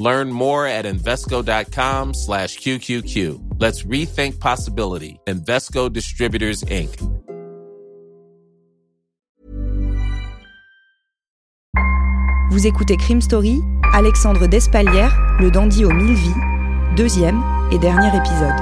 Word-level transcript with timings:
Learn 0.00 0.30
more 0.30 0.66
at 0.66 0.84
Invesco.com 0.84 2.14
slash 2.14 2.58
QQQ. 2.58 3.58
Let's 3.60 3.84
rethink 3.84 4.38
possibility. 4.38 5.18
Invesco 5.26 5.88
Distributors, 5.92 6.62
Inc. 6.70 6.90
Vous 12.50 12.66
écoutez 12.66 12.96
Crime 12.96 13.20
Story, 13.20 13.60
Alexandre 13.92 14.46
Despalières, 14.46 15.16
le 15.38 15.50
dandy 15.50 15.84
aux 15.84 15.92
mille 15.92 16.14
vies, 16.14 16.34
deuxième 16.96 17.42
et 17.70 17.78
dernier 17.78 18.08
épisode. 18.08 18.58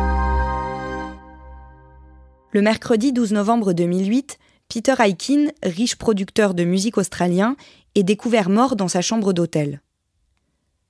Le 2.52 2.62
mercredi 2.62 3.12
12 3.12 3.32
novembre 3.32 3.72
2008, 3.72 4.38
Peter 4.68 4.94
Aikin, 4.98 5.48
riche 5.62 5.96
producteur 5.96 6.54
de 6.54 6.64
musique 6.64 6.98
australien, 6.98 7.56
est 7.94 8.02
découvert 8.02 8.50
mort 8.50 8.76
dans 8.76 8.88
sa 8.88 9.02
chambre 9.02 9.32
d'hôtel. 9.32 9.80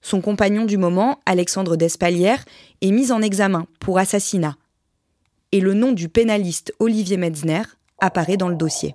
Son 0.06 0.20
compagnon 0.20 0.66
du 0.66 0.76
moment, 0.76 1.18
Alexandre 1.26 1.74
Despalières, 1.74 2.44
est 2.80 2.92
mis 2.92 3.10
en 3.10 3.22
examen 3.22 3.66
pour 3.80 3.98
assassinat. 3.98 4.54
Et 5.50 5.58
le 5.58 5.74
nom 5.74 5.90
du 5.90 6.08
pénaliste 6.08 6.72
Olivier 6.78 7.16
Metzner 7.16 7.62
apparaît 7.98 8.36
dans 8.36 8.48
le 8.48 8.54
dossier. 8.54 8.94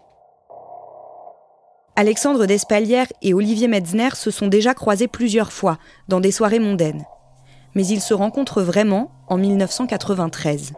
Alexandre 1.97 2.45
Despalières 2.45 3.11
et 3.21 3.33
Olivier 3.33 3.67
Metzner 3.67 4.11
se 4.13 4.31
sont 4.31 4.47
déjà 4.47 4.73
croisés 4.73 5.09
plusieurs 5.09 5.51
fois 5.51 5.79
dans 6.07 6.21
des 6.21 6.31
soirées 6.31 6.59
mondaines. 6.59 7.03
Mais 7.75 7.85
ils 7.85 7.99
se 7.99 8.13
rencontrent 8.13 8.61
vraiment 8.61 9.11
en 9.27 9.37
1993. 9.37 10.71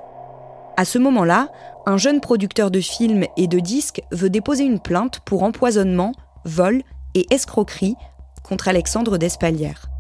À 0.78 0.84
ce 0.84 0.98
moment-là, 0.98 1.52
un 1.86 1.98
jeune 1.98 2.22
producteur 2.22 2.72
de 2.72 2.80
films 2.80 3.28
et 3.38 3.46
de 3.46 3.60
disques 3.60 4.02
veut 4.12 4.32
déposer 4.32 4.64
une 4.64 4.80
plainte 4.80 5.20
pour 5.20 5.44
empoisonnement, 5.44 6.12
vol 6.44 6.82
et 7.14 7.28
escroquerie 7.32 7.94
contre 8.42 8.68
Alexandre 8.68 9.20
Despalières. 9.20 9.93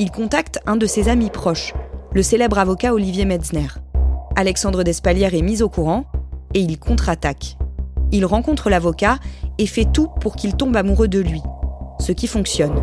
Il 0.00 0.12
contacte 0.12 0.60
un 0.64 0.76
de 0.76 0.86
ses 0.86 1.08
amis 1.08 1.28
proches, 1.28 1.74
le 2.12 2.22
célèbre 2.22 2.58
avocat 2.58 2.94
Olivier 2.94 3.24
Metzner. 3.24 3.66
Alexandre 4.36 4.84
Despalières 4.84 5.34
est 5.34 5.42
mis 5.42 5.60
au 5.60 5.68
courant 5.68 6.04
et 6.54 6.60
il 6.60 6.78
contre-attaque. 6.78 7.56
Il 8.12 8.24
rencontre 8.24 8.70
l'avocat 8.70 9.18
et 9.58 9.66
fait 9.66 9.86
tout 9.92 10.06
pour 10.20 10.36
qu'il 10.36 10.54
tombe 10.54 10.76
amoureux 10.76 11.08
de 11.08 11.18
lui, 11.18 11.42
ce 11.98 12.12
qui 12.12 12.28
fonctionne. 12.28 12.80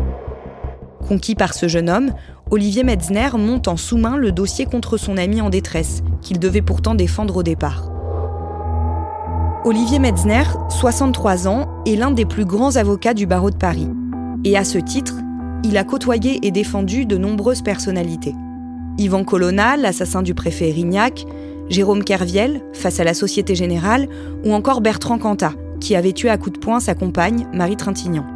Conquis 1.08 1.34
par 1.34 1.54
ce 1.54 1.68
jeune 1.68 1.88
homme, 1.88 2.12
Olivier 2.50 2.84
Metzner 2.84 3.30
monte 3.38 3.66
en 3.66 3.78
sous-main 3.78 4.18
le 4.18 4.30
dossier 4.30 4.66
contre 4.66 4.98
son 4.98 5.16
ami 5.16 5.40
en 5.40 5.48
détresse, 5.48 6.02
qu'il 6.20 6.38
devait 6.38 6.60
pourtant 6.60 6.94
défendre 6.94 7.38
au 7.38 7.42
départ. 7.42 7.90
Olivier 9.64 10.00
Metzner, 10.00 10.44
63 10.68 11.48
ans, 11.48 11.66
est 11.86 11.96
l'un 11.96 12.10
des 12.10 12.26
plus 12.26 12.44
grands 12.44 12.76
avocats 12.76 13.14
du 13.14 13.26
barreau 13.26 13.50
de 13.50 13.56
Paris. 13.56 13.88
Et 14.44 14.56
à 14.58 14.64
ce 14.64 14.76
titre, 14.76 15.14
il 15.66 15.76
a 15.76 15.84
côtoyé 15.84 16.46
et 16.46 16.52
défendu 16.52 17.06
de 17.06 17.16
nombreuses 17.16 17.62
personnalités. 17.62 18.34
Yvan 18.98 19.24
Colonna, 19.24 19.76
l'assassin 19.76 20.22
du 20.22 20.32
préfet 20.32 20.70
Rignac, 20.70 21.26
Jérôme 21.68 22.04
Kerviel, 22.04 22.62
face 22.72 23.00
à 23.00 23.04
la 23.04 23.14
Société 23.14 23.54
Générale, 23.56 24.08
ou 24.44 24.52
encore 24.52 24.80
Bertrand 24.80 25.18
Cantat, 25.18 25.54
qui 25.80 25.96
avait 25.96 26.12
tué 26.12 26.30
à 26.30 26.38
coups 26.38 26.58
de 26.58 26.64
poing 26.64 26.78
sa 26.78 26.94
compagne, 26.94 27.46
Marie 27.52 27.76
Trintignant. 27.76 28.26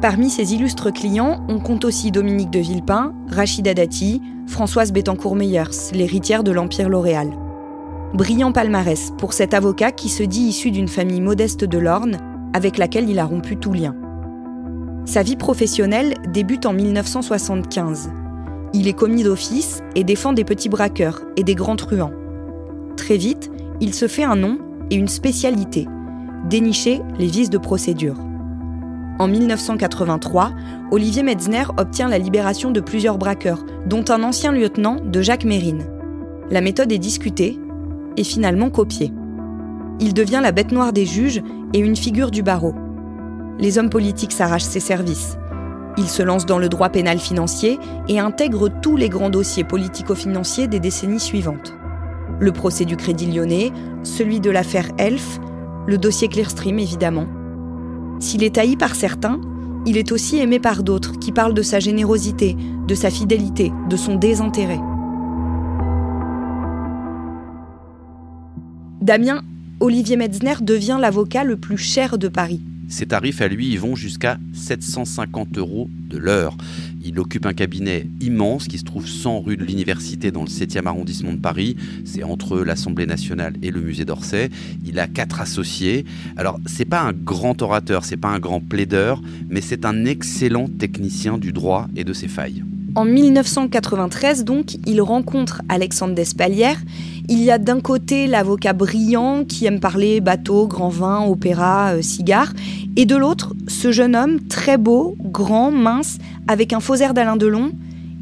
Parmi 0.00 0.30
ses 0.30 0.54
illustres 0.54 0.92
clients, 0.92 1.44
on 1.48 1.58
compte 1.58 1.84
aussi 1.84 2.10
Dominique 2.10 2.50
de 2.50 2.60
Villepin, 2.60 3.12
Rachida 3.28 3.74
Dati, 3.74 4.22
Françoise 4.46 4.92
Bettencourt-Meyers, 4.92 5.92
l'héritière 5.92 6.44
de 6.44 6.52
l'Empire 6.52 6.88
L'Oréal. 6.88 7.30
Brillant 8.14 8.52
palmarès 8.52 9.12
pour 9.18 9.32
cet 9.32 9.52
avocat 9.54 9.90
qui 9.90 10.08
se 10.08 10.22
dit 10.22 10.42
issu 10.42 10.70
d'une 10.70 10.88
famille 10.88 11.20
modeste 11.20 11.64
de 11.64 11.78
l'Orne, 11.78 12.18
avec 12.52 12.78
laquelle 12.78 13.08
il 13.08 13.18
a 13.18 13.24
rompu 13.24 13.56
tout 13.56 13.72
lien. 13.72 13.96
Sa 15.04 15.24
vie 15.24 15.36
professionnelle 15.36 16.14
débute 16.32 16.64
en 16.64 16.72
1975. 16.72 18.10
Il 18.72 18.86
est 18.86 18.92
commis 18.92 19.24
d'office 19.24 19.82
et 19.96 20.04
défend 20.04 20.32
des 20.32 20.44
petits 20.44 20.68
braqueurs 20.68 21.22
et 21.36 21.42
des 21.42 21.56
grands 21.56 21.76
truands. 21.76 22.12
Très 22.96 23.16
vite, 23.16 23.50
il 23.80 23.94
se 23.94 24.06
fait 24.06 24.22
un 24.22 24.36
nom 24.36 24.58
et 24.90 24.94
une 24.94 25.08
spécialité, 25.08 25.88
dénicher 26.48 27.00
les 27.18 27.26
vices 27.26 27.50
de 27.50 27.58
procédure. 27.58 28.16
En 29.18 29.26
1983, 29.26 30.52
Olivier 30.92 31.24
Metzner 31.24 31.64
obtient 31.76 32.08
la 32.08 32.18
libération 32.18 32.70
de 32.70 32.80
plusieurs 32.80 33.18
braqueurs, 33.18 33.64
dont 33.86 34.04
un 34.08 34.22
ancien 34.22 34.52
lieutenant 34.52 34.96
de 35.04 35.20
Jacques 35.20 35.44
Mérine. 35.44 35.84
La 36.50 36.60
méthode 36.60 36.92
est 36.92 36.98
discutée 36.98 37.58
et 38.16 38.24
finalement 38.24 38.70
copié. 38.70 39.12
Il 40.00 40.14
devient 40.14 40.40
la 40.42 40.52
bête 40.52 40.72
noire 40.72 40.92
des 40.92 41.06
juges 41.06 41.42
et 41.74 41.78
une 41.78 41.96
figure 41.96 42.30
du 42.30 42.42
barreau. 42.42 42.74
Les 43.58 43.78
hommes 43.78 43.90
politiques 43.90 44.32
s'arrachent 44.32 44.62
ses 44.62 44.80
services. 44.80 45.36
Il 45.98 46.08
se 46.08 46.22
lance 46.22 46.46
dans 46.46 46.58
le 46.58 46.68
droit 46.68 46.88
pénal 46.88 47.18
financier 47.18 47.78
et 48.08 48.18
intègre 48.18 48.68
tous 48.68 48.96
les 48.96 49.08
grands 49.08 49.30
dossiers 49.30 49.64
politico-financiers 49.64 50.66
des 50.66 50.80
décennies 50.80 51.20
suivantes. 51.20 51.74
Le 52.40 52.50
procès 52.50 52.84
du 52.84 52.96
Crédit 52.96 53.30
Lyonnais, 53.30 53.70
celui 54.02 54.40
de 54.40 54.50
l'affaire 54.50 54.88
Elf, 54.98 55.38
le 55.86 55.98
dossier 55.98 56.28
Clearstream 56.28 56.78
évidemment. 56.78 57.26
S'il 58.20 58.42
est 58.42 58.56
haï 58.56 58.76
par 58.76 58.94
certains, 58.94 59.40
il 59.84 59.96
est 59.96 60.12
aussi 60.12 60.38
aimé 60.38 60.58
par 60.58 60.82
d'autres 60.82 61.18
qui 61.18 61.32
parlent 61.32 61.54
de 61.54 61.62
sa 61.62 61.78
générosité, 61.78 62.56
de 62.86 62.94
sa 62.94 63.10
fidélité, 63.10 63.72
de 63.88 63.96
son 63.96 64.14
désintérêt. 64.14 64.80
Damien, 69.02 69.42
Olivier 69.80 70.16
Metzner 70.16 70.54
devient 70.60 70.98
l'avocat 71.00 71.42
le 71.42 71.56
plus 71.56 71.76
cher 71.76 72.16
de 72.16 72.28
Paris. 72.28 72.62
Ses 72.92 73.06
tarifs 73.06 73.40
à 73.40 73.48
lui, 73.48 73.74
vont 73.78 73.96
jusqu'à 73.96 74.36
750 74.52 75.56
euros 75.56 75.88
de 76.10 76.18
l'heure. 76.18 76.54
Il 77.02 77.18
occupe 77.18 77.46
un 77.46 77.54
cabinet 77.54 78.06
immense 78.20 78.68
qui 78.68 78.76
se 78.76 78.84
trouve 78.84 79.08
100 79.08 79.40
rue 79.40 79.56
de 79.56 79.64
l'Université 79.64 80.30
dans 80.30 80.42
le 80.42 80.50
7e 80.50 80.84
arrondissement 80.84 81.32
de 81.32 81.38
Paris. 81.38 81.74
C'est 82.04 82.22
entre 82.22 82.58
l'Assemblée 82.58 83.06
nationale 83.06 83.54
et 83.62 83.70
le 83.70 83.80
musée 83.80 84.04
d'Orsay. 84.04 84.50
Il 84.84 84.98
a 84.98 85.06
quatre 85.06 85.40
associés. 85.40 86.04
Alors, 86.36 86.60
c'est 86.66 86.84
pas 86.84 87.00
un 87.00 87.14
grand 87.14 87.62
orateur, 87.62 88.04
c'est 88.04 88.18
pas 88.18 88.28
un 88.28 88.38
grand 88.38 88.60
plaideur, 88.60 89.22
mais 89.48 89.62
c'est 89.62 89.86
un 89.86 90.04
excellent 90.04 90.68
technicien 90.68 91.38
du 91.38 91.54
droit 91.54 91.88
et 91.96 92.04
de 92.04 92.12
ses 92.12 92.28
failles. 92.28 92.62
En 92.94 93.06
1993, 93.06 94.44
donc, 94.44 94.76
il 94.84 95.00
rencontre 95.00 95.62
Alexandre 95.70 96.14
Despalières. 96.14 96.78
Il 97.28 97.38
y 97.42 97.50
a 97.50 97.58
d'un 97.58 97.80
côté 97.80 98.26
l'avocat 98.26 98.72
brillant 98.72 99.44
qui 99.44 99.66
aime 99.66 99.78
parler 99.78 100.20
bateau, 100.20 100.66
grand 100.66 100.88
vin, 100.88 101.24
opéra, 101.24 101.94
euh, 101.94 102.02
cigare, 102.02 102.52
et 102.96 103.06
de 103.06 103.16
l'autre, 103.16 103.54
ce 103.68 103.92
jeune 103.92 104.16
homme 104.16 104.40
très 104.48 104.76
beau, 104.76 105.16
grand, 105.20 105.70
mince, 105.70 106.18
avec 106.48 106.72
un 106.72 106.80
faux 106.80 106.96
air 106.96 107.14
d'Alain 107.14 107.36
Delon, 107.36 107.72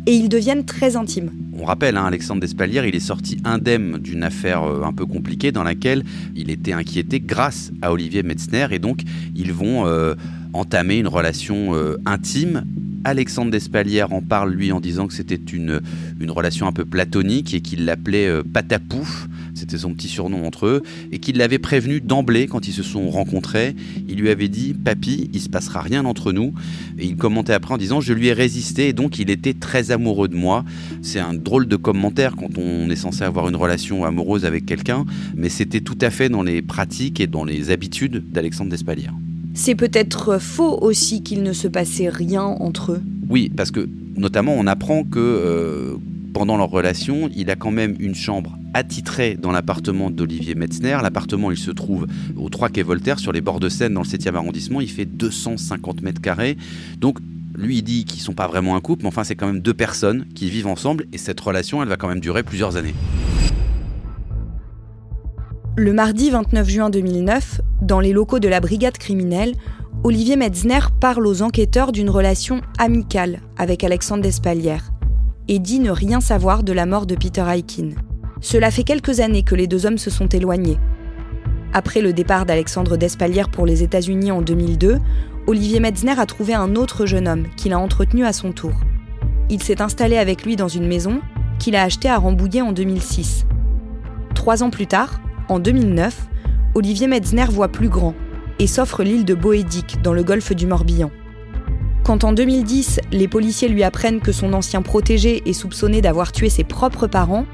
et 0.07 0.15
ils 0.15 0.29
deviennent 0.29 0.65
très 0.65 0.97
intimes. 0.97 1.31
On 1.59 1.65
rappelle, 1.65 1.97
hein, 1.97 2.05
Alexandre 2.05 2.41
Despalières, 2.41 2.85
il 2.85 2.95
est 2.95 3.01
sorti 3.01 3.39
indemne 3.45 3.99
d'une 3.99 4.23
affaire 4.23 4.65
euh, 4.65 4.83
un 4.85 4.93
peu 4.93 5.07
compliquée 5.07 5.51
dans 5.51 5.65
laquelle 5.65 6.05
il 6.37 6.51
était 6.51 6.73
inquiété 6.73 7.21
grâce 7.21 7.73
à 7.81 7.93
Olivier 7.93 8.23
Metzner, 8.23 8.67
et 8.71 8.79
donc 8.79 9.01
ils 9.35 9.53
vont 9.53 9.87
euh, 9.87 10.15
entamer 10.53 10.99
une 10.99 11.09
relation 11.09 11.75
intime 12.05 12.65
Alexandre 13.05 13.51
Despalières 13.51 14.13
en 14.13 14.23
parle 14.23 14.53
lui 14.53 14.73
en 14.73 14.81
disant 14.81 15.07
que 15.07 15.15
c'était 15.15 15.35
une, 15.37 15.81
une 16.21 16.31
relation 16.31 16.67
un 16.67 16.73
peu 16.73 16.85
platonique 16.85 17.55
et 17.55 17.61
qu'il 17.61 17.85
l'appelait 17.85 18.27
euh, 18.27 18.43
Patapouf, 18.43 19.29
c'était 19.55 19.79
son 19.79 19.95
petit 19.95 20.09
surnom 20.09 20.47
entre 20.47 20.67
eux, 20.67 20.83
et 21.11 21.19
qu'il 21.19 21.39
l'avait 21.39 21.59
prévenu 21.59 22.01
d'emblée 22.01 22.47
quand 22.47 22.69
ils 22.69 22.73
se 22.73 22.83
sont 22.83 23.09
rencontrés. 23.09 23.75
Il 24.09 24.19
lui 24.19 24.31
avait 24.31 24.49
dit 24.49 24.75
Papy, 24.75 25.31
il 25.33 25.41
se 25.41 25.49
passera 25.49 25.81
rien 25.81 26.05
entre 26.05 26.33
nous. 26.33 26.53
Et 26.99 27.07
il 27.07 27.17
commentait 27.17 27.53
après 27.53 27.75
en 27.75 27.79
disant 27.79 28.01
Je 28.01 28.13
lui 28.13 28.29
ai 28.29 28.33
résisté 28.33 28.89
et 28.89 28.93
donc 28.93 29.19
il 29.19 29.31
était 29.31 29.55
très 29.55 29.91
amoureux 29.91 30.29
de 30.29 30.37
moi. 30.37 30.65
C'est 31.03 31.21
un 31.21 31.35
drôle 31.35 31.67
de 31.67 31.77
commentaire 31.77 32.37
quand 32.37 32.59
on 32.59 32.91
est 32.91 32.97
censé 32.97 33.23
avoir 33.23 33.49
une 33.49 33.57
relation 33.57 34.05
amoureuse 34.05 34.45
avec 34.45 34.67
quelqu'un, 34.67 35.05
mais 35.37 35.49
c'était 35.49 35.81
tout 35.81 35.99
à 36.01 36.11
fait 36.11 36.29
dans 36.29 36.43
les 36.43 36.63
pratiques 36.63 37.21
et 37.21 37.27
dans 37.27 37.45
les 37.45 37.71
habitudes 37.71 38.25
d'Alexandre 38.31 38.71
Despalières. 38.71 39.15
C'est 39.55 39.75
peut-être 39.75 40.39
faux 40.41 40.79
aussi 40.81 41.23
qu'il 41.23 41.43
ne 41.43 41.53
se 41.53 41.69
passait 41.69 42.09
rien 42.09 42.43
entre 42.43 42.93
eux. 42.93 43.03
Oui, 43.29 43.51
parce 43.55 43.71
que 43.71 43.89
notamment 44.17 44.55
on 44.57 44.67
apprend 44.67 45.05
que 45.05 45.19
euh, 45.19 45.97
pendant 46.33 46.57
leur 46.57 46.71
relation, 46.71 47.29
il 47.35 47.51
a 47.51 47.57
quand 47.57 47.71
même 47.71 47.97
une 47.99 48.15
chambre 48.15 48.57
attitrée 48.75 49.37
dans 49.41 49.51
l'appartement 49.51 50.11
d'Olivier 50.11 50.55
Metzner. 50.55 50.99
L'appartement, 51.03 51.51
il 51.51 51.59
se 51.59 51.71
trouve 51.71 52.07
au 52.37 52.49
3 52.49 52.69
quai 52.69 52.83
Voltaire, 52.83 53.19
sur 53.19 53.33
les 53.33 53.41
bords 53.41 53.61
de 53.61 53.69
Seine, 53.69 53.95
dans 53.95 54.03
le 54.03 54.07
7e 54.07 54.35
arrondissement. 54.35 54.81
Il 54.81 54.91
fait 54.91 55.07
250 55.07 56.03
mètres 56.03 56.21
carrés. 56.21 56.57
Donc, 56.99 57.19
lui, 57.57 57.79
il 57.79 57.83
dit 57.83 58.05
qu'ils 58.05 58.21
sont 58.21 58.33
pas 58.33 58.47
vraiment 58.47 58.77
un 58.77 58.81
couple, 58.81 59.03
mais 59.03 59.09
enfin, 59.09 59.25
c'est 59.25 59.35
quand 59.35 59.47
même 59.47 59.61
deux 59.61 59.75
personnes 59.75 60.25
qui 60.35 60.49
vivent 60.51 60.69
ensemble. 60.69 61.07
Et 61.13 61.19
cette 61.19 61.41
relation, 61.41 61.83
elle 61.83 61.89
va 61.89 61.97
quand 61.97 62.09
même 62.09 62.21
durer 62.21 62.43
plusieurs 62.43 62.77
années. 62.77 62.95
Le 65.77 65.93
mardi 65.93 66.31
29 66.31 66.69
juin 66.69 66.91
2009, 66.91 67.61
dans 67.81 68.01
les 68.01 68.13
locaux 68.13 68.41
de 68.41 68.49
la 68.49 68.59
brigade 68.59 68.99
criminelle, 68.99 69.55
Olivier 70.03 70.35
Metzner 70.35 70.81
parle 71.01 71.25
aux 71.29 71.43
enquêteurs 71.43 71.93
d'une 71.93 72.11
relation 72.11 72.61
amicale 72.77 73.39
avec 73.57 73.85
Alexandre 73.85 74.23
Despalières 74.23 74.91
et 75.47 75.61
dit 75.61 75.79
ne 75.79 75.93
rien 75.93 76.21
savoir 76.21 76.65
de 76.65 76.73
la 76.73 76.87
mort 76.87 77.07
de 77.07 77.15
Peter 77.15 77.45
Aikin. 77.49 77.91
Cela 78.41 78.73
fait 78.73 78.83
quelques 78.83 79.21
années 79.21 79.45
que 79.45 79.55
les 79.55 79.69
deux 79.69 79.87
hommes 79.87 79.97
se 79.97 80.11
sont 80.11 80.27
éloignés. 80.27 80.79
Après 81.73 82.01
le 82.01 82.13
départ 82.13 82.47
d'Alexandre 82.47 82.97
Despalières 82.97 83.51
pour 83.51 83.65
les 83.65 83.85
États-Unis 83.85 84.33
en 84.33 84.43
2002, 84.43 84.99
Olivier 85.47 85.79
Metzner 85.79 86.19
a 86.19 86.27
trouvé 86.27 86.53
un 86.53 86.75
autre 86.75 87.07
jeune 87.07 87.29
homme 87.29 87.47
qu'il 87.57 87.73
a 87.73 87.79
entretenu 87.79 88.25
à 88.25 88.33
son 88.33 88.51
tour. 88.51 88.73
Il 89.49 89.63
s'est 89.63 89.81
installé 89.81 90.17
avec 90.19 90.45
lui 90.45 90.57
dans 90.57 90.69
une 90.69 90.89
maison 90.89 91.21
qu'il 91.61 91.77
a 91.77 91.85
achetée 91.85 92.09
à 92.09 92.19
Rambouillet 92.19 92.61
en 92.61 92.73
2006. 92.73 93.47
Trois 94.35 94.65
ans 94.65 94.71
plus 94.71 94.89
tard, 94.89 95.21
en 95.51 95.59
2009, 95.59 96.29
Olivier 96.75 97.09
Metzner 97.09 97.47
voit 97.51 97.69
plus 97.69 97.89
grand 97.89 98.15
et 98.61 98.67
s'offre 98.67 99.03
l'île 99.03 99.25
de 99.25 99.35
Boédic 99.35 100.01
dans 100.03 100.13
le 100.13 100.23
golfe 100.23 100.53
du 100.55 100.67
Morbihan. 100.67 101.11
Quand 102.05 102.25
en 102.25 102.33
2010, 102.33 103.01
les 103.11 103.27
policiers 103.27 103.69
lui 103.69 103.83
apprennent 103.83 104.21
que 104.21 104.33
son 104.33 104.53
ancien 104.53 104.83
protégé 104.83 105.43
est 105.47 105.53
soupçonné 105.53 106.01
d'avoir 106.01 106.33
tué 106.33 106.49
ses 106.49 106.65
propres 106.65 107.09
parents, 107.09 107.47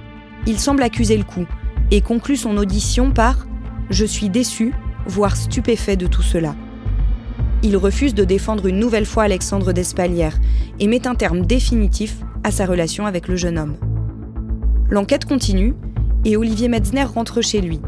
il 0.47 0.59
semble 0.59 0.83
accuser 0.83 1.17
le 1.17 1.25
coup 1.25 1.47
et 1.91 2.01
conclut 2.01 2.37
son 2.37 2.57
audition 2.59 3.13
par⁇ 3.13 3.35
Je 3.91 4.05
suis 4.05 4.29
déçu, 4.29 4.73
voire 5.07 5.37
stupéfait 5.37 5.97
de 5.97 6.07
tout 6.07 6.23
cela⁇ 6.23 6.51
Il 7.63 7.77
refuse 7.77 8.15
de 8.15 8.25
défendre 8.25 8.67
une 8.67 8.79
nouvelle 8.79 9.07
fois 9.07 9.23
Alexandre 9.23 9.73
Despalières 9.73 10.39
et 10.81 10.87
met 10.87 11.07
un 11.07 11.15
terme 11.15 11.47
définitif 11.47 12.19
à 12.45 12.51
sa 12.51 12.67
relation 12.67 13.07
avec 13.07 13.27
le 13.27 13.37
jeune 13.37 13.59
homme. 13.59 13.77
L'enquête 14.91 15.25
continue 15.25 15.75
et 16.27 16.37
Olivier 16.37 16.69
Metzner 16.69 17.05
rentre 17.05 17.41
chez 17.41 17.61
lui. 17.61 17.81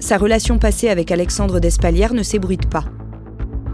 Sa 0.00 0.18
relation 0.18 0.58
passée 0.58 0.90
avec 0.90 1.10
Alexandre 1.10 1.60
Despalières 1.60 2.12
ne 2.12 2.22
s'ébruite 2.22 2.68
pas. 2.68 2.84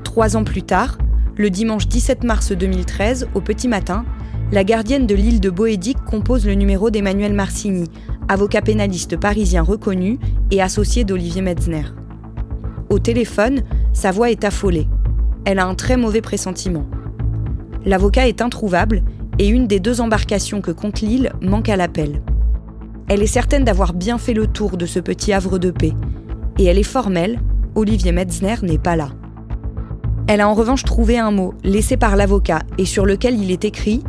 Trois 0.04 0.36
ans 0.36 0.44
plus 0.44 0.62
tard, 0.62 0.96
le 1.36 1.50
dimanche 1.50 1.88
17 1.88 2.22
mars 2.22 2.52
2013, 2.52 3.28
au 3.34 3.40
petit 3.40 3.66
matin, 3.66 4.04
la 4.52 4.62
gardienne 4.62 5.08
de 5.08 5.14
l'île 5.16 5.40
de 5.40 5.50
Boédic 5.50 5.98
compose 6.04 6.46
le 6.46 6.54
numéro 6.54 6.88
d'Emmanuel 6.88 7.34
Marcigny, 7.34 7.90
avocat 8.28 8.62
pénaliste 8.62 9.16
parisien 9.16 9.62
reconnu 9.62 10.20
et 10.52 10.62
associé 10.62 11.02
d'Olivier 11.02 11.42
Metzner. 11.42 11.86
Au 12.88 13.00
téléphone, 13.00 13.64
sa 13.92 14.12
voix 14.12 14.30
est 14.30 14.44
affolée. 14.44 14.86
Elle 15.44 15.58
a 15.58 15.66
un 15.66 15.74
très 15.74 15.96
mauvais 15.96 16.20
pressentiment. 16.20 16.86
L'avocat 17.84 18.28
est 18.28 18.40
introuvable 18.40 19.02
et 19.40 19.48
une 19.48 19.66
des 19.66 19.80
deux 19.80 20.00
embarcations 20.00 20.60
que 20.60 20.70
compte 20.70 21.00
l'île 21.00 21.32
manque 21.40 21.68
à 21.68 21.76
l'appel. 21.76 22.22
Elle 23.08 23.22
est 23.22 23.26
certaine 23.26 23.62
d'avoir 23.62 23.92
bien 23.92 24.18
fait 24.18 24.34
le 24.34 24.48
tour 24.48 24.76
de 24.76 24.84
ce 24.84 24.98
petit 24.98 25.32
havre 25.32 25.58
de 25.58 25.70
paix. 25.70 25.92
Et 26.58 26.64
elle 26.64 26.78
est 26.78 26.82
formelle, 26.82 27.38
Olivier 27.76 28.10
Metzner 28.10 28.56
n'est 28.62 28.78
pas 28.78 28.96
là. 28.96 29.10
Elle 30.26 30.40
a 30.40 30.48
en 30.48 30.54
revanche 30.54 30.82
trouvé 30.82 31.16
un 31.18 31.30
mot 31.30 31.54
laissé 31.62 31.96
par 31.96 32.16
l'avocat 32.16 32.62
et 32.78 32.84
sur 32.84 33.06
lequel 33.06 33.40
il 33.40 33.52
est 33.52 33.64
écrit⁇ 33.64 33.98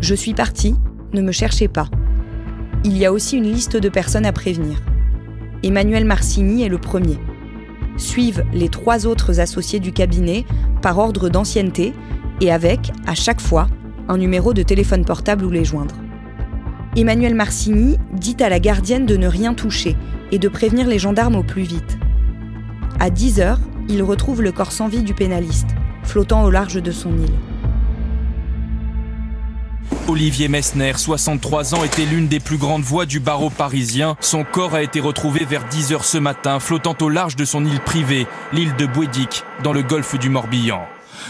Je 0.00 0.14
suis 0.14 0.34
parti, 0.34 0.74
ne 1.14 1.22
me 1.22 1.32
cherchez 1.32 1.66
pas⁇ 1.66 1.84
Il 2.84 2.98
y 2.98 3.06
a 3.06 3.12
aussi 3.12 3.38
une 3.38 3.50
liste 3.50 3.78
de 3.78 3.88
personnes 3.88 4.26
à 4.26 4.32
prévenir. 4.32 4.82
Emmanuel 5.62 6.04
Marcini 6.04 6.62
est 6.62 6.68
le 6.68 6.78
premier. 6.78 7.18
Suivent 7.96 8.44
les 8.52 8.68
trois 8.68 9.06
autres 9.06 9.40
associés 9.40 9.80
du 9.80 9.92
cabinet 9.92 10.44
par 10.82 10.98
ordre 10.98 11.30
d'ancienneté 11.30 11.94
et 12.42 12.52
avec, 12.52 12.92
à 13.06 13.14
chaque 13.14 13.40
fois, 13.40 13.68
un 14.08 14.18
numéro 14.18 14.52
de 14.52 14.62
téléphone 14.62 15.06
portable 15.06 15.46
où 15.46 15.50
les 15.50 15.64
joindre. 15.64 16.01
Emmanuel 16.94 17.34
Marcini 17.34 17.96
dit 18.12 18.36
à 18.40 18.50
la 18.50 18.60
gardienne 18.60 19.06
de 19.06 19.16
ne 19.16 19.26
rien 19.26 19.54
toucher 19.54 19.96
et 20.30 20.38
de 20.38 20.48
prévenir 20.48 20.86
les 20.86 20.98
gendarmes 20.98 21.36
au 21.36 21.42
plus 21.42 21.62
vite. 21.62 21.98
À 23.00 23.08
10 23.08 23.40
heures, 23.40 23.60
il 23.88 24.02
retrouve 24.02 24.42
le 24.42 24.52
corps 24.52 24.72
sans 24.72 24.88
vie 24.88 25.02
du 25.02 25.14
pénaliste, 25.14 25.68
flottant 26.02 26.44
au 26.44 26.50
large 26.50 26.82
de 26.82 26.90
son 26.90 27.16
île. 27.16 27.32
Olivier 30.06 30.48
Messner, 30.48 30.92
63 30.94 31.74
ans, 31.74 31.84
était 31.84 32.04
l'une 32.04 32.28
des 32.28 32.40
plus 32.40 32.58
grandes 32.58 32.82
voix 32.82 33.06
du 33.06 33.20
barreau 33.20 33.48
parisien. 33.48 34.16
Son 34.20 34.44
corps 34.44 34.74
a 34.74 34.82
été 34.82 35.00
retrouvé 35.00 35.46
vers 35.46 35.64
10 35.64 35.92
heures 35.94 36.04
ce 36.04 36.18
matin, 36.18 36.60
flottant 36.60 36.96
au 37.00 37.08
large 37.08 37.36
de 37.36 37.46
son 37.46 37.64
île 37.64 37.80
privée, 37.80 38.26
l'île 38.52 38.76
de 38.76 38.84
Bouédic, 38.84 39.44
dans 39.64 39.72
le 39.72 39.82
golfe 39.82 40.18
du 40.18 40.28
Morbihan. 40.28 40.82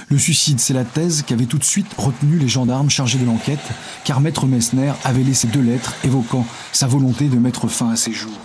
Le 0.08 0.18
suicide, 0.18 0.60
c'est 0.60 0.74
la 0.74 0.84
thèse 0.84 1.22
qu'avaient 1.22 1.46
tout 1.46 1.58
de 1.58 1.64
suite 1.64 1.92
retenu 1.96 2.38
les 2.38 2.48
gendarmes 2.48 2.90
chargés 2.90 3.18
de 3.18 3.24
l'enquête, 3.24 3.60
car 4.04 4.20
Maître 4.20 4.46
Messner 4.46 4.92
avait 5.04 5.22
laissé 5.22 5.48
deux 5.48 5.62
lettres 5.62 5.94
évoquant 6.04 6.46
sa 6.72 6.86
volonté 6.86 7.28
de 7.28 7.36
mettre 7.36 7.68
fin 7.68 7.90
à 7.90 7.96
ses 7.96 8.12
jours. 8.12 8.38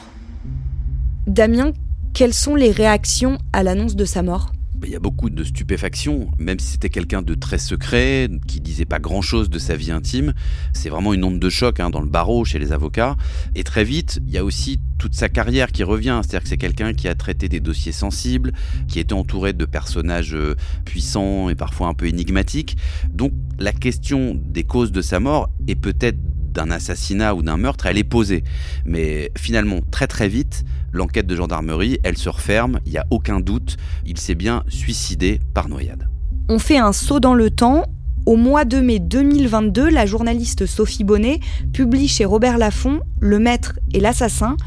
Damien, 1.27 1.71
quelles 2.13 2.33
sont 2.33 2.55
les 2.55 2.71
réactions 2.71 3.38
à 3.53 3.63
l'annonce 3.63 3.95
de 3.95 4.05
sa 4.05 4.23
mort? 4.23 4.51
Il 4.83 4.91
y 4.91 4.95
a 4.95 5.00
beaucoup 5.00 5.29
de 5.29 5.44
stupéfaction, 5.44 6.29
même 6.38 6.59
si 6.59 6.74
c'était 6.74 6.89
quelqu'un 6.89 7.21
de 7.21 7.33
très 7.33 7.57
secret, 7.57 8.29
qui 8.47 8.62
disait 8.62 8.85
pas 8.85 9.00
grand-chose 9.00 9.50
de 9.50 9.59
sa 9.59 9.75
vie 9.75 9.91
intime. 9.91 10.33
C'est 10.74 10.89
vraiment 10.89 11.13
une 11.13 11.24
onde 11.24 11.39
de 11.39 11.50
choc 11.50 11.79
hein, 11.79 11.89
dans 11.89 12.01
le 12.01 12.07
barreau, 12.07 12.45
chez 12.45 12.59
les 12.59 12.71
avocats. 12.71 13.18
Et 13.56 13.63
très 13.63 13.83
vite, 13.83 14.19
il 14.27 14.33
y 14.33 14.38
a 14.38 14.45
aussi 14.45 14.79
toute 14.97 15.13
sa 15.13 15.29
carrière 15.29 15.71
qui 15.71 15.83
revient. 15.83 16.19
C'est-à-dire 16.21 16.44
que 16.44 16.50
c'est 16.50 16.57
quelqu'un 16.57 16.94
qui 16.94 17.07
a 17.07 17.15
traité 17.15 17.50
des 17.50 17.59
dossiers 17.59 17.91
sensibles, 17.91 18.53
qui 18.88 19.00
était 19.00 19.13
entouré 19.13 19.53
de 19.53 19.65
personnages 19.65 20.35
euh, 20.35 20.56
puissants 20.85 21.50
et 21.50 21.56
parfois 21.56 21.88
un 21.88 21.94
peu 21.94 22.07
énigmatiques. 22.07 22.77
Donc 23.12 23.33
la 23.59 23.71
question 23.71 24.35
des 24.35 24.63
causes 24.63 24.91
de 24.91 25.01
sa 25.01 25.19
mort 25.19 25.50
est 25.68 25.75
peut-être 25.75 26.19
d'un 26.57 26.71
assassinat 26.71 27.36
ou 27.36 27.44
d'un 27.44 27.57
meurtre, 27.57 27.86
elle 27.86 28.00
est 28.00 28.04
posée. 28.04 28.44
Mais 28.83 29.31
finalement, 29.38 29.80
très 29.92 30.07
très 30.07 30.27
vite, 30.27 30.65
l'enquête 30.92 31.27
de 31.27 31.36
gendarmerie, 31.36 32.00
elle 32.04 32.18
se 32.18 32.30
referme, 32.30 32.80
il 32.86 32.92
n'y 32.92 32.98
a 32.98 33.06
aucun 33.12 33.39
doute, 33.39 33.77
il 34.06 34.18
s'est 34.18 34.36
bien 34.36 34.63
suicidé 34.68 35.39
par 35.54 35.69
noyade. 35.69 36.09
On 36.50 36.59
fait 36.59 36.77
un 36.77 36.94
saut 36.94 37.19
dans 37.19 37.36
le 37.36 37.51
temps. 37.51 37.83
Au 38.25 38.36
mois 38.36 38.65
de 38.65 38.80
mai 38.80 39.00
2022, 39.00 39.89
la 39.89 40.06
journaliste 40.06 40.65
Sophie 40.65 41.06
Bonnet 41.06 41.39
publie 41.71 42.09
chez 42.09 42.25
Robert 42.25 42.57
Laffont, 42.57 43.00
Le 43.21 43.39
Maître 43.39 43.80
et 43.94 44.00
l'Assassin, 44.00 44.57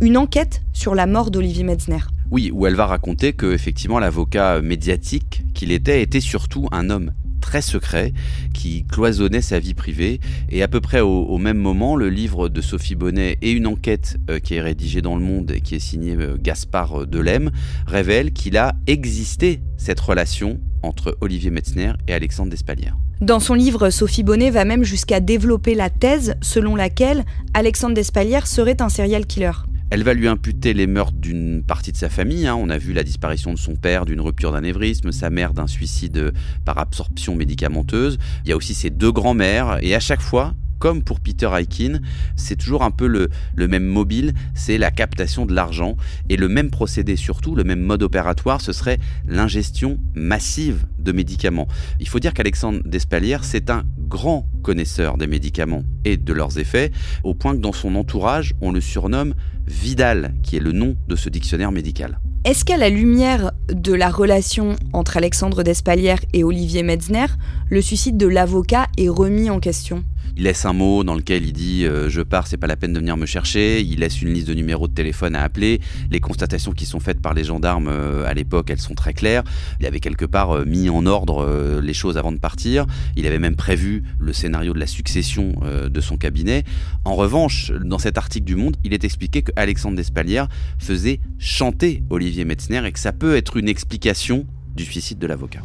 une 0.00 0.16
enquête 0.16 0.62
sur 0.72 0.94
la 0.94 1.06
mort 1.06 1.30
d'Olivier 1.30 1.64
Metzner. 1.64 1.98
Oui, 2.30 2.50
où 2.54 2.66
elle 2.66 2.76
va 2.76 2.86
raconter 2.86 3.32
que 3.32 3.52
effectivement 3.52 3.98
l'avocat 3.98 4.62
médiatique 4.62 5.42
qu'il 5.52 5.72
était 5.72 6.00
était 6.00 6.20
surtout 6.20 6.68
un 6.70 6.88
homme 6.88 7.10
très 7.40 7.62
secret 7.62 8.12
qui 8.54 8.84
cloisonnait 8.84 9.40
sa 9.40 9.58
vie 9.58 9.74
privée. 9.74 10.20
Et 10.50 10.62
à 10.62 10.68
peu 10.68 10.80
près 10.80 11.00
au, 11.00 11.38
même 11.38 11.58
moment, 11.58 11.96
le 11.96 12.08
livre 12.08 12.48
de 12.48 12.60
Sophie 12.60 12.94
Bonnet 12.94 13.38
et 13.42 13.50
une 13.50 13.66
enquête 13.66 14.18
euh, 14.28 14.38
qui 14.38 14.54
est 14.54 14.60
rédigée 14.60 15.02
dans 15.02 15.16
Le 15.16 15.22
Monde 15.22 15.50
et 15.50 15.60
qui 15.60 15.74
est 15.74 15.80
signée 15.80 16.16
euh, 16.16 16.36
Gaspard 16.40 17.06
Delem 17.06 17.50
révèlent 17.86 18.32
qu'il 18.32 18.56
a 18.56 18.74
existé 18.86 19.60
cette 19.76 20.00
relation 20.00 20.60
entre 20.82 21.16
Olivier 21.20 21.50
Metzner 21.50 21.92
et 22.08 22.14
Alexandre 22.14 22.50
Despalières. 22.50 22.96
Dans 23.20 23.40
son 23.40 23.52
livre, 23.52 23.90
Sophie 23.90 24.22
Bonnet 24.22 24.50
va 24.50 24.64
même 24.64 24.82
jusqu'à 24.82 25.20
développer 25.20 25.74
la 25.74 25.90
thèse 25.90 26.36
selon 26.40 26.74
laquelle 26.74 27.24
Alexandre 27.52 27.94
Despalières 27.94 28.46
serait 28.46 28.80
un 28.80 28.88
serial 28.88 29.26
killer. 29.26 29.52
Elle 29.90 30.04
va 30.04 30.14
lui 30.14 30.28
imputer 30.28 30.72
les 30.72 30.86
meurtres 30.86 31.18
d'une 31.18 31.64
partie 31.64 31.90
de 31.90 31.96
sa 31.96 32.08
famille. 32.08 32.46
Hein. 32.46 32.54
On 32.54 32.70
a 32.70 32.78
vu 32.78 32.92
la 32.92 33.02
disparition 33.02 33.52
de 33.52 33.58
son 33.58 33.74
père 33.74 34.06
d'une 34.06 34.20
rupture 34.20 34.52
d'anévrisme, 34.52 35.10
sa 35.10 35.30
mère 35.30 35.52
d'un 35.52 35.66
suicide 35.66 36.32
par 36.64 36.78
absorption 36.78 37.34
médicamenteuse. 37.34 38.18
Il 38.44 38.50
y 38.50 38.52
a 38.52 38.56
aussi 38.56 38.72
ses 38.72 38.90
deux 38.90 39.10
grands-mères. 39.10 39.78
Et 39.82 39.96
à 39.96 40.00
chaque 40.00 40.20
fois, 40.20 40.54
comme 40.80 41.02
pour 41.02 41.20
Peter 41.20 41.50
Aikin, 41.52 42.00
c'est 42.36 42.56
toujours 42.56 42.82
un 42.82 42.90
peu 42.90 43.06
le, 43.06 43.28
même 43.68 43.84
mobile, 43.84 44.32
c'est 44.54 44.78
la 44.78 44.90
captation 44.90 45.44
de 45.44 45.52
l'argent. 45.52 45.96
Et 46.28 46.36
le 46.36 46.48
même 46.48 46.70
procédé 46.70 47.16
surtout, 47.16 47.54
le 47.54 47.64
même 47.64 47.80
mode 47.80 48.02
opératoire, 48.02 48.60
ce 48.60 48.72
serait 48.72 48.98
l'ingestion 49.26 49.98
massive 50.14 50.86
de 50.98 51.12
médicaments. 51.12 51.68
Il 52.00 52.08
faut 52.08 52.18
dire 52.18 52.32
qu'Alexandre 52.32 52.80
Despalières, 52.84 53.44
c'est 53.44 53.70
un 53.70 53.84
grand 53.98 54.48
connaisseur 54.62 55.18
des 55.18 55.26
médicaments 55.26 55.84
et 56.04 56.16
de 56.16 56.32
leurs 56.32 56.58
effets, 56.58 56.90
au 57.24 57.34
point 57.34 57.54
que 57.54 57.60
dans 57.60 57.72
son 57.72 57.94
entourage, 57.94 58.54
on 58.60 58.72
le 58.72 58.80
surnomme 58.80 59.34
Vidal, 59.70 60.34
qui 60.42 60.56
est 60.56 60.60
le 60.60 60.72
nom 60.72 60.96
de 61.06 61.14
ce 61.14 61.28
dictionnaire 61.28 61.70
médical. 61.70 62.18
Est-ce 62.44 62.64
qu'à 62.64 62.76
la 62.76 62.88
lumière 62.88 63.52
de 63.72 63.94
la 63.94 64.10
relation 64.10 64.74
entre 64.92 65.16
Alexandre 65.16 65.62
Despalières 65.62 66.20
et 66.32 66.42
Olivier 66.42 66.82
Metzner, 66.82 67.26
le 67.70 67.80
suicide 67.80 68.16
de 68.16 68.26
l'avocat 68.26 68.88
est 68.98 69.08
remis 69.08 69.48
en 69.48 69.60
question? 69.60 70.02
Il 70.36 70.44
laisse 70.44 70.64
un 70.64 70.72
mot 70.72 71.04
dans 71.04 71.14
lequel 71.14 71.44
il 71.44 71.52
dit 71.52 71.84
euh, 71.84 72.08
je 72.08 72.22
pars, 72.22 72.46
c'est 72.46 72.56
pas 72.56 72.66
la 72.66 72.76
peine 72.76 72.92
de 72.92 72.98
venir 72.98 73.16
me 73.16 73.26
chercher. 73.26 73.80
Il 73.80 74.00
laisse 74.00 74.22
une 74.22 74.32
liste 74.32 74.48
de 74.48 74.54
numéros 74.54 74.88
de 74.88 74.94
téléphone 74.94 75.34
à 75.34 75.42
appeler. 75.42 75.80
Les 76.10 76.20
constatations 76.20 76.72
qui 76.72 76.86
sont 76.86 77.00
faites 77.00 77.20
par 77.20 77.34
les 77.34 77.44
gendarmes 77.44 77.88
euh, 77.88 78.26
à 78.26 78.34
l'époque, 78.34 78.70
elles 78.70 78.80
sont 78.80 78.94
très 78.94 79.12
claires. 79.12 79.42
Il 79.80 79.86
avait 79.86 80.00
quelque 80.00 80.24
part 80.24 80.50
euh, 80.50 80.64
mis 80.64 80.88
en 80.88 81.06
ordre 81.06 81.80
les 81.82 81.94
choses 81.94 82.16
avant 82.16 82.32
de 82.32 82.38
partir. 82.38 82.86
Il 83.16 83.26
avait 83.26 83.38
même 83.38 83.56
prévu 83.56 84.02
le 84.18 84.32
scénario 84.32 84.72
de 84.72 84.78
la 84.78 84.86
succession 84.86 85.54
de 85.88 86.00
son 86.00 86.16
cabinet. 86.16 86.64
En 87.04 87.14
revanche, 87.14 87.72
dans 87.72 87.98
cet 87.98 88.18
article 88.18 88.44
du 88.44 88.56
Monde, 88.56 88.76
il 88.84 88.92
est 88.94 89.04
expliqué 89.04 89.42
que 89.42 89.52
Alexandre 89.56 89.96
Despalières 89.96 90.48
faisait 90.78 91.20
chanter 91.38 92.02
Olivier 92.10 92.44
Metzner 92.44 92.86
et 92.86 92.92
que 92.92 92.98
ça 92.98 93.12
peut 93.12 93.36
être 93.36 93.56
une 93.56 93.68
explication 93.68 94.46
du 94.74 94.84
suicide 94.84 95.18
de 95.18 95.26
l'avocat. 95.26 95.62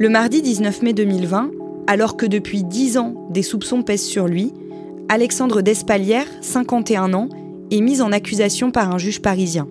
Le 0.00 0.08
mardi 0.08 0.40
19 0.40 0.80
mai 0.80 0.94
2020, 0.94 1.50
alors 1.86 2.16
que 2.16 2.24
depuis 2.24 2.64
dix 2.64 2.96
ans 2.96 3.26
des 3.28 3.42
soupçons 3.42 3.82
pèsent 3.82 4.06
sur 4.06 4.28
lui, 4.28 4.54
Alexandre 5.10 5.60
Despalières, 5.60 6.24
51 6.40 7.12
ans, 7.12 7.28
est 7.70 7.82
mis 7.82 8.00
en 8.00 8.10
accusation 8.10 8.70
par 8.70 8.94
un 8.94 8.96
juge 8.96 9.20
parisien. 9.20 9.68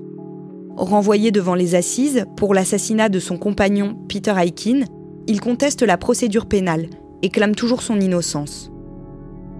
Renvoyé 0.77 1.31
devant 1.31 1.55
les 1.55 1.74
assises 1.74 2.25
pour 2.38 2.53
l'assassinat 2.53 3.09
de 3.09 3.17
son 3.17 3.39
compagnon 3.39 3.98
Peter 4.07 4.36
Aikin, 4.38 4.81
il 5.25 5.41
conteste 5.41 5.81
la 5.81 5.98
procédure 5.98 6.45
pénale 6.45 6.91
et 7.24 7.29
clame 7.29 7.55
toujours 7.55 7.81
son 7.81 8.00
innocence. 8.00 8.71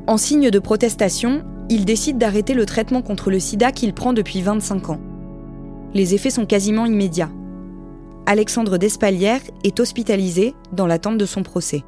En 0.06 0.18
signe 0.18 0.52
de 0.52 0.60
protestation, 0.60 1.42
il 1.72 1.84
décide 1.84 2.20
d'arrêter 2.20 2.54
le 2.54 2.68
traitement 2.68 3.02
contre 3.02 3.32
le 3.32 3.40
sida 3.40 3.72
qu'il 3.72 3.96
prend 3.96 4.14
depuis 4.14 4.44
25 4.44 4.92
ans. 4.92 5.02
Les 5.96 6.14
effets 6.14 6.30
sont 6.30 6.46
quasiment 6.46 6.86
immédiats. 6.86 7.32
Alexandre 8.26 8.78
Despalières 8.78 9.42
est 9.64 9.80
hospitalisé 9.80 10.54
dans 10.72 10.88
l'attente 10.88 11.18
de 11.18 11.26
son 11.26 11.44
procès. 11.44 11.84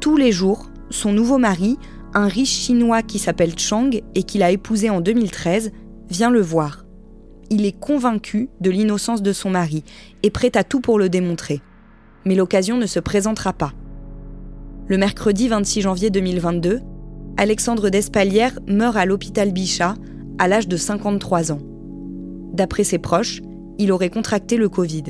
Tous 0.00 0.16
les 0.16 0.32
jours, 0.32 0.70
son 0.90 1.12
nouveau 1.12 1.38
mari, 1.38 1.78
un 2.14 2.26
riche 2.26 2.50
chinois 2.50 3.02
qui 3.02 3.18
s'appelle 3.18 3.58
Chang 3.58 3.90
et 4.14 4.22
qu'il 4.22 4.42
a 4.42 4.50
épousé 4.50 4.90
en 4.90 5.00
2013, 5.00 5.72
vient 6.10 6.30
le 6.30 6.40
voir. 6.40 6.84
Il 7.50 7.64
est 7.64 7.78
convaincu 7.78 8.48
de 8.60 8.70
l'innocence 8.70 9.22
de 9.22 9.32
son 9.32 9.50
mari 9.50 9.84
et 10.22 10.30
prêt 10.30 10.56
à 10.56 10.64
tout 10.64 10.80
pour 10.80 10.98
le 10.98 11.08
démontrer. 11.08 11.60
Mais 12.24 12.34
l'occasion 12.34 12.76
ne 12.76 12.86
se 12.86 13.00
présentera 13.00 13.52
pas. 13.52 13.72
Le 14.86 14.98
mercredi 14.98 15.48
26 15.48 15.82
janvier 15.82 16.10
2022, 16.10 16.80
Alexandre 17.36 17.88
Despalières 17.88 18.58
meurt 18.66 18.96
à 18.96 19.06
l'hôpital 19.06 19.52
Bichat 19.52 19.94
à 20.38 20.48
l'âge 20.48 20.68
de 20.68 20.76
53 20.76 21.52
ans. 21.52 21.60
D'après 22.52 22.84
ses 22.84 22.98
proches, 22.98 23.40
il 23.80 23.92
aurait 23.92 24.10
contracté 24.10 24.58
le 24.58 24.68
Covid. 24.68 25.04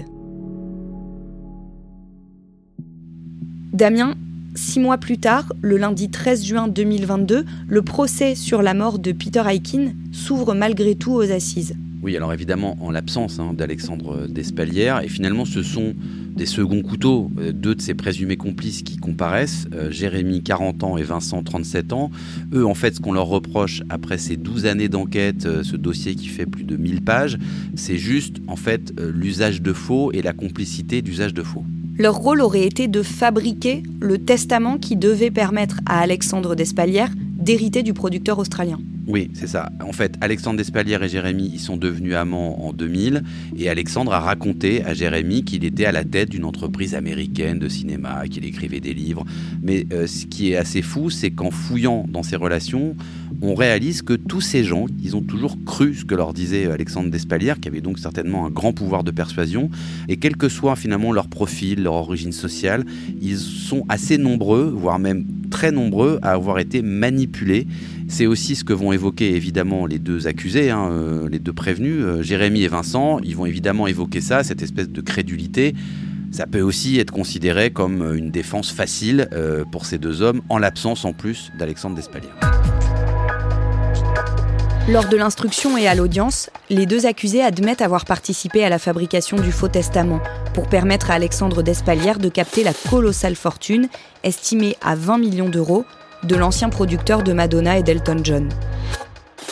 Damien, 3.73 4.15
six 4.55 4.79
mois 4.79 4.97
plus 4.97 5.19
tard, 5.19 5.53
le 5.61 5.77
lundi 5.77 6.09
13 6.09 6.45
juin 6.45 6.69
2022, 6.69 7.45
le 7.67 7.83
procès 7.83 8.37
sur 8.37 8.63
la 8.63 8.75
mort 8.75 9.01
de 9.01 9.11
Peter 9.11 9.43
Aikin 9.45 9.93
s'ouvre 10.13 10.55
malgré 10.55 10.95
tout 10.95 11.13
aux 11.13 11.33
assises. 11.33 11.75
Oui, 12.03 12.17
alors 12.17 12.33
évidemment, 12.33 12.79
en 12.81 12.91
l'absence 12.91 13.39
hein, 13.39 13.53
d'Alexandre 13.53 14.27
Despalières, 14.27 15.03
et 15.03 15.09
finalement, 15.09 15.45
ce 15.45 15.63
sont 15.63 15.95
des 16.35 16.47
seconds 16.47 16.81
couteaux, 16.81 17.31
euh, 17.39 17.53
deux 17.53 17.75
de 17.75 17.83
ses 17.83 17.93
présumés 17.93 18.39
complices 18.39 18.83
qui 18.83 18.97
comparaissent, 18.97 19.67
euh, 19.75 19.91
Jérémy 19.91 20.43
40 20.43 20.83
ans 20.83 20.97
et 20.97 21.03
Vincent 21.03 21.43
37 21.43 21.93
ans. 21.93 22.11
Eux, 22.55 22.65
en 22.65 22.73
fait, 22.73 22.95
ce 22.95 23.01
qu'on 23.01 23.13
leur 23.13 23.27
reproche 23.27 23.83
après 23.91 24.17
ces 24.17 24.39
12 24.39 24.65
années 24.65 24.89
d'enquête, 24.89 25.45
euh, 25.45 25.63
ce 25.63 25.77
dossier 25.77 26.15
qui 26.15 26.29
fait 26.29 26.47
plus 26.47 26.65
de 26.65 26.77
1000 26.77 27.03
pages, 27.03 27.39
c'est 27.75 27.99
juste 27.99 28.37
en 28.47 28.57
fait 28.57 28.95
l'usage 28.99 29.61
de 29.61 29.75
faux 29.75 30.11
et 30.13 30.23
la 30.23 30.33
complicité 30.33 31.03
d'usage 31.03 31.35
de 31.35 31.43
faux. 31.43 31.65
Leur 31.99 32.17
rôle 32.17 32.41
aurait 32.41 32.65
été 32.65 32.89
de 32.89 33.03
fabriquer 33.03 33.83
le 34.01 34.17
testament 34.17 34.79
qui 34.79 34.97
devait 34.97 35.31
permettre 35.31 35.81
à 35.85 36.01
Alexandre 36.01 36.55
Despalières 36.55 37.13
d'hériter 37.17 37.83
du 37.83 37.93
producteur 37.93 38.39
australien. 38.39 38.79
Oui, 39.11 39.29
c'est 39.35 39.49
ça. 39.49 39.73
En 39.85 39.91
fait, 39.91 40.15
Alexandre 40.21 40.57
Despalières 40.57 41.03
et 41.03 41.09
Jérémy, 41.09 41.51
ils 41.53 41.59
sont 41.59 41.77
devenus 41.77 42.15
amants 42.15 42.65
en 42.65 42.73
2000. 42.73 43.25
Et 43.57 43.69
Alexandre 43.69 44.13
a 44.13 44.21
raconté 44.21 44.85
à 44.85 44.95
Jérémy 44.95 45.43
qu'il 45.43 45.65
était 45.65 45.85
à 45.85 45.91
la 45.91 46.05
tête 46.05 46.29
d'une 46.29 46.45
entreprise 46.45 46.95
américaine 46.95 47.59
de 47.59 47.69
cinéma, 47.69 48.23
qu'il 48.31 48.45
écrivait 48.45 48.79
des 48.79 48.95
livres. 48.95 49.25
Mais 49.65 49.85
euh, 49.93 50.07
ce 50.07 50.27
qui 50.27 50.53
est 50.53 50.57
assez 50.57 50.81
fou, 50.81 51.11
c'est 51.11 51.33
qu'en 51.33 51.51
fouillant 51.51 52.07
dans 52.09 52.23
ces 52.23 52.37
relations, 52.37 52.95
on 53.43 53.57
réalise 53.57 54.03
que 54.03 54.13
tous 54.13 54.41
ces 54.43 54.63
gens, 54.63 54.87
ils 55.03 55.17
ont 55.17 55.23
toujours 55.23 55.57
cru 55.65 55.93
ce 55.93 56.05
que 56.05 56.15
leur 56.15 56.33
disait 56.33 56.71
Alexandre 56.71 57.11
Despalières, 57.11 57.59
qui 57.59 57.67
avait 57.67 57.81
donc 57.81 57.99
certainement 57.99 58.47
un 58.47 58.51
grand 58.51 58.73
pouvoir 58.73 59.03
de 59.03 59.11
persuasion. 59.11 59.71
Et 60.09 60.19
quel 60.19 60.37
que 60.37 60.49
soit 60.49 60.77
finalement 60.77 61.11
leur 61.11 61.27
profil, 61.27 61.83
leur 61.83 61.95
origine 61.95 62.33
sociale, 62.33 62.85
ils 63.21 63.39
sont 63.39 63.85
assez 63.89 64.19
nombreux, 64.19 64.71
voire 64.71 65.01
même 65.01 65.25
très 65.51 65.73
nombreux, 65.73 66.21
à 66.23 66.31
avoir 66.31 66.61
été 66.61 66.81
manipulés 66.81 67.67
c'est 68.11 68.27
aussi 68.27 68.57
ce 68.57 68.65
que 68.65 68.73
vont 68.73 68.93
évoquer 68.93 69.35
évidemment 69.35 69.87
les 69.87 69.99
deux 69.99 70.27
accusés, 70.27 70.71
hein, 70.71 70.89
euh, 70.91 71.29
les 71.29 71.39
deux 71.39 71.53
prévenus, 71.53 72.03
euh, 72.03 72.23
Jérémy 72.23 72.65
et 72.65 72.69
Vincent. 72.69 73.21
Ils 73.23 73.37
vont 73.37 73.47
évidemment 73.47 73.87
évoquer 73.87 74.21
ça, 74.21 74.43
cette 74.43 74.63
espèce 74.63 74.89
de 74.89 75.01
crédulité. 75.01 75.75
Ça 76.33 76.47
peut 76.47 76.61
aussi 76.61 76.99
être 76.99 77.13
considéré 77.13 77.71
comme 77.71 78.03
euh, 78.03 78.19
une 78.19 78.31
défense 78.31 78.73
facile 78.73 79.29
pour 79.71 79.87
ces 79.87 79.99
deux 79.99 80.23
hommes, 80.23 80.43
en 80.49 80.59
l'absence 80.59 81.05
en 81.05 81.13
plus 81.13 81.53
d'Alexandre 81.59 81.95
Despalières. 81.95 82.37
Lors 84.89 85.09
de 85.09 85.17
l'instruction 85.17 85.79
et 85.79 85.87
à 85.87 85.95
l'audience, 85.95 86.51
les 86.69 86.87
deux 86.87 87.07
accusés 87.07 87.43
admettent 87.43 87.83
avoir 87.83 88.05
participé 88.05 88.65
à 88.65 88.69
la 88.69 88.81
fabrication 88.81 89.37
du 89.37 89.53
faux 89.53 89.69
testament 89.69 90.21
pour 90.53 90.69
permettre 90.69 91.13
à 91.13 91.15
Alexandre 91.15 91.63
Despalières 91.63 92.19
de 92.19 92.29
capter 92.29 92.65
la 92.65 92.73
colossale 92.75 93.37
fortune, 93.37 93.89
estimée 94.25 94.77
à 94.83 94.97
20 94.97 95.19
millions 95.19 95.49
d'euros, 95.49 95.85
de 96.23 96.37
l'ancien 96.37 96.69
producteur 96.69 97.23
de 97.23 97.33
Madonna 97.33 97.79
et 97.79 97.83
d'Elton 97.83 98.21
John. 98.23 98.49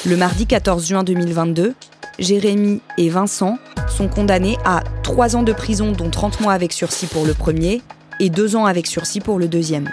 Le 0.07 0.17
mardi 0.17 0.47
14 0.47 0.87
juin 0.87 1.03
2022, 1.03 1.75
Jérémy 2.19 2.81
et 2.97 3.09
Vincent 3.09 3.59
sont 3.89 4.09
condamnés 4.09 4.59
à 4.65 4.83
3 5.03 5.37
ans 5.37 5.43
de 5.43 5.53
prison 5.53 5.93
dont 5.93 6.11
30 6.11 6.41
mois 6.41 6.53
avec 6.53 6.73
sursis 6.73 7.07
pour 7.07 7.27
le 7.27 7.35
premier 7.35 7.83
et 8.21 8.31
2 8.31 8.57
ans 8.57 8.67
avec 8.67 8.87
sursis 8.87 9.21
pour 9.21 9.39
le 9.39 9.49
deuxième. 9.49 9.91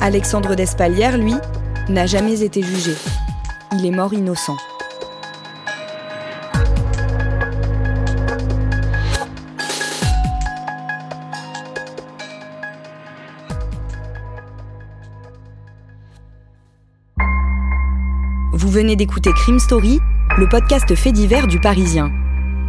Alexandre 0.00 0.54
Despalières, 0.54 1.18
lui, 1.18 1.34
n'a 1.88 2.06
jamais 2.06 2.42
été 2.42 2.62
jugé. 2.62 2.94
Il 3.72 3.86
est 3.86 3.90
mort 3.90 4.12
innocent. 4.12 4.56
Vous 18.56 18.68
venez 18.68 18.94
d'écouter 18.94 19.32
Crime 19.32 19.58
Story, 19.58 19.98
le 20.38 20.48
podcast 20.48 20.94
fait 20.94 21.10
divers 21.10 21.48
du 21.48 21.58
Parisien. 21.58 22.12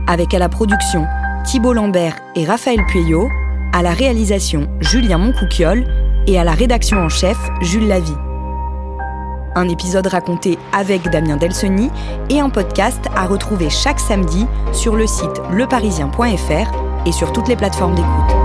Avec 0.07 0.33
à 0.33 0.39
la 0.39 0.49
production 0.49 1.05
Thibault 1.45 1.73
Lambert 1.73 2.15
et 2.35 2.43
Raphaël 2.43 2.83
Pueyo, 2.87 3.29
à 3.71 3.83
la 3.83 3.91
réalisation 3.91 4.67
Julien 4.81 5.19
Moncouquiole 5.19 5.85
et 6.25 6.39
à 6.39 6.43
la 6.43 6.53
rédaction 6.53 6.97
en 6.97 7.09
chef 7.09 7.37
Jules 7.61 7.87
Lavie. 7.87 8.17
Un 9.53 9.69
épisode 9.69 10.07
raconté 10.07 10.57
avec 10.73 11.07
Damien 11.11 11.37
Delseny 11.37 11.91
et 12.31 12.39
un 12.39 12.49
podcast 12.49 13.05
à 13.15 13.27
retrouver 13.27 13.69
chaque 13.69 13.99
samedi 13.99 14.47
sur 14.73 14.95
le 14.95 15.05
site 15.05 15.39
leparisien.fr 15.51 17.05
et 17.05 17.11
sur 17.11 17.31
toutes 17.31 17.47
les 17.47 17.55
plateformes 17.55 17.93
d'écoute. 17.93 18.44